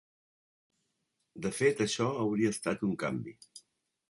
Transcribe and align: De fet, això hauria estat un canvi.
De 1.45 1.51
fet, 1.59 1.83
això 1.87 2.09
hauria 2.23 2.55
estat 2.57 2.83
un 2.89 2.97
canvi. 3.05 3.37